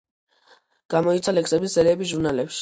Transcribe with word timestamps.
გამოიცა 0.93 1.35
ლექსების 1.39 1.77
სერიები 1.79 2.09
ჟურნალებში. 2.15 2.59